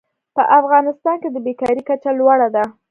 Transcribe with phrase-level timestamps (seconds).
[0.35, 2.63] په افغانستان کې د بېکارۍ کچه لوړه ده.